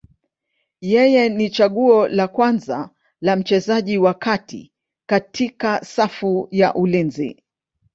Yeye 0.93 1.29
ni 1.29 1.49
chaguo 1.49 2.07
la 2.07 2.27
kwanza 2.27 2.89
la 3.21 3.35
mchezaji 3.35 3.97
wa 3.97 4.13
kati 4.13 4.71
katika 5.05 5.85
safu 5.85 6.47
ya 6.51 6.75
ulinzi. 6.75 7.43